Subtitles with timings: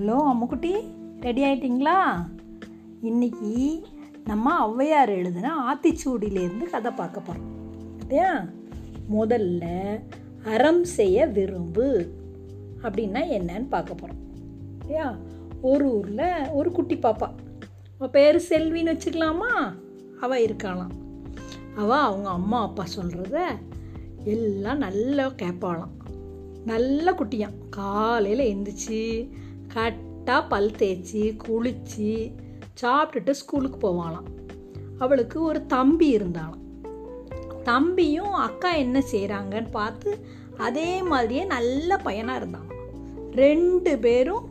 [0.00, 0.74] அம்முக்குட்டி.
[1.20, 2.26] Ready ஆயிட்டிங்களா?
[3.02, 3.82] இன்னைக்கு
[4.24, 7.50] நம்ம ஔவையார் எழுதுன ஆத்திச்சூடியிலேருந்து கதை பார்க்க போகிறோம்
[8.00, 8.44] இல்லையா?
[9.12, 9.64] முதல்ல
[10.44, 12.12] அறம் செய்ய விரும்பு
[12.82, 14.22] அப்படின்னா என்னன்னு பார்க்க போகிறோம்
[14.80, 15.16] இல்லையா?
[15.62, 17.30] ஒரு ஊரில் ஒரு குட்டி பாப்பா.
[17.98, 19.74] அவள் பேர் செல்வின்னு வச்சுக்கலாமா?
[20.20, 20.92] அவள் இருக்காளாம்.
[21.76, 23.40] அவள் அவங்க அம்மா அப்பா சொல்கிறத
[24.24, 25.90] எல்லாம் நல்லா கேட்பாளாம்
[26.64, 29.30] நல்ல குட்டியான் காலையில் எந்திரிச்சு
[29.74, 32.12] கரெக்டாக பல் தேய்ச்சி குளித்து
[32.82, 34.28] சாப்பிட்டுட்டு ஸ்கூலுக்கு போவாளாம்.
[34.98, 36.60] அவளுக்கு ஒரு தம்பி இருந்தாளாம்.
[37.62, 40.24] தம்பியும் அக்கா என்ன செய்கிறாங்கன்னு பார்த்து
[40.56, 42.68] அதே மாதிரியே நல்ல பையனாக இருந்தான்.
[43.32, 44.46] ரெண்டு பேரும்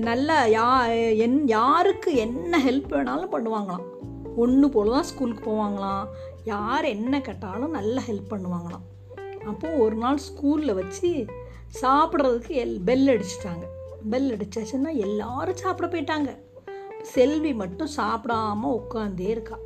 [0.00, 0.68] நல்லா யா
[1.16, 3.86] என் யாருக்கு என்ன ஹெல்ப் வேணாலும் பண்ணுவாங்களாம்.
[4.36, 6.06] ஒன்று போல தான் ஸ்கூலுக்கு போவாங்களாம்.
[6.44, 8.86] யார் என்ன கேட்டாலும் நல்லா ஹெல்ப் பண்ணுவாங்களாம்.
[9.46, 11.26] அப்போது ஒரு நாள் ஸ்கூலில் வச்சு
[11.72, 13.64] சாப்பிட்றதுக்கு எல் பெல் அடிச்சிட்டாங்க.
[14.10, 16.38] பெல் அடிச்சாச்சுன்னா எல்லாரும் சாப்பிட போயிட்டாங்க.
[17.02, 19.58] செல்வி மட்டும் சாப்பிடாம உட்காந்தே இருக்கா.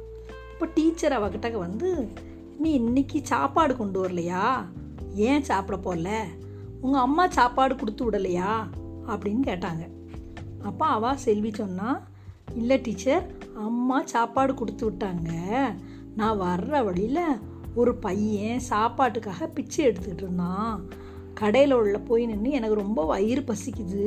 [0.53, 2.09] இப்போ டீச்சர் அவகிட்ட வந்து
[2.59, 4.65] நீ இன்னைக்கு சாப்பாடு கொண்டு வரலையா?
[5.15, 6.25] ஏன் சாப்பிட போகல
[6.81, 8.53] உங்கள் அம்மா சாப்பாடு கொடுத்து விடலையா?
[9.07, 9.89] அப்படின்னு கேட்டாங்க.
[10.63, 12.03] அப்போ அவள் செல்வி சொன்னா
[12.55, 15.31] இல்லை டீச்சர் அம்மா சாப்பாடு கொடுத்து விட்டாங்க.
[16.17, 17.39] நான் வர்ற வழியில்
[17.75, 21.03] ஒரு பையன் சாப்பாட்டுக்காக பிச்சை எடுத்துக்கிட்டு இருந்தான்.
[21.35, 24.05] கடையில் உள்ள போய் நின்று எனக்கு ரொம்ப வயிறு பசிக்குது.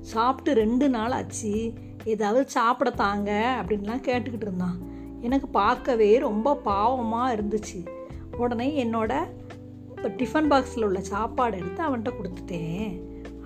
[0.00, 1.72] சாப்பிட்டு ரெண்டு நாள் ஆச்சு.
[2.04, 4.78] ஏதாவது சாப்பிட தாங்க அப்படின்லாம் கேட்டுக்கிட்டு இருந்தான்.
[5.20, 7.80] எனக்கு பார்க்கவே ரொம்ப பாவமாக இருந்துச்சு.
[8.36, 9.12] உடனே என்னோட
[9.94, 12.92] இப்போ டிஃபன் பாக்ஸில் உள்ள சாப்பாடு எடுத்து அவன்கிட்ட கொடுத்துட்டேன்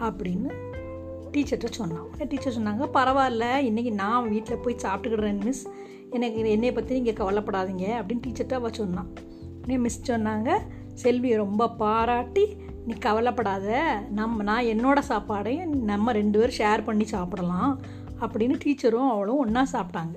[0.00, 0.50] அப்படின்னு
[1.32, 2.04] டீச்சர்கிட்ட சொன்னான்.
[2.08, 5.64] உடனே டீச்சர் சொன்னாங்க பரவாயில்ல இன்றைக்கி நான் வீட்டில் போய் சாப்பிட்டுக்கிடுறேன் மிஸ்
[6.10, 9.08] எனக்கு என்னையை பற்றி நீங்கள் கவலைப்படாதீங்க அப்படின்னு டீச்சர்கிட்ட அவள் சொன்னான்.
[9.58, 10.50] உடனே மிஸ் சொன்னாங்க
[11.02, 12.44] செல்வியை ரொம்ப பாராட்டி
[12.86, 13.68] நீ கவலைப்படாத.
[14.10, 17.72] நம்ம நான் என்னோட சாப்பாடையும் நம்ம ரெண்டு பேரும் ஷேர் பண்ணி சாப்பிடலாம்
[18.20, 20.16] அப்படின்னு டீச்சரும் அவளும் ஒன்றா சாப்பிட்டாங்க.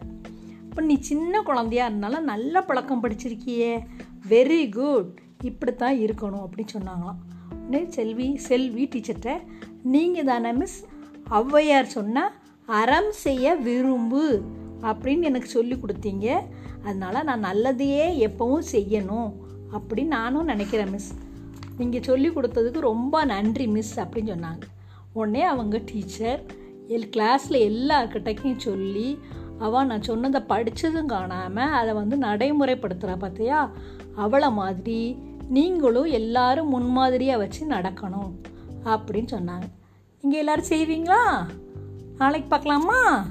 [0.61, 3.71] இப்போ நீ சின்ன குழந்தையா இருந்தாலும் நல்ல பழக்கம் படிச்சிருக்கியே.
[4.29, 5.11] வெரி குட்
[5.43, 7.21] இப்படித்தான் இருக்கணும் அப்படின்னு சொன்னாங்களாம்.
[7.67, 9.31] உடனே செல்வி செல்வி டீச்சர்கிட்ட
[9.93, 10.77] நீங்கள் தானே மிஸ்
[11.39, 12.35] ஔவையார் சொன்னால்
[12.65, 14.25] அறம் செய்ய விரும்பு
[14.81, 16.27] அப்படின்னு எனக்கு சொல்லி கொடுத்தீங்க.
[16.83, 19.29] அதனால் நான் நல்லதையே எப்பவும் செய்யணும்
[19.77, 21.09] அப்படின்னு நானும் நினைக்கிறேன் மிஸ்
[21.77, 24.65] நீங்கள் சொல்லி கொடுத்ததுக்கு ரொம்ப நன்றி மிஸ் அப்படின்னு சொன்னாங்க.
[25.13, 26.41] உடனே அவங்க டீச்சர்
[26.87, 29.19] எல் கிளாஸில் எல்லார்கிட்டையும் சொல்லி
[29.59, 33.69] அவள் நான் சொன்னதை படித்ததும் காணாமல் அதை வந்து நடைமுறைப்படுத்துகிறா பார்த்தியா
[34.15, 35.17] அவளை மாதிரி
[35.49, 38.31] நீங்களும் எல்லாரும் முன்மாதிரியாக வச்சு நடக்கணும்
[38.85, 39.67] அப்படின்னு சொன்னாங்க.
[40.21, 41.47] நீங்கள் எல்லோரும் செய்வீங்களா?
[42.17, 43.27] நாளைக்கு பார்க்கலாமா?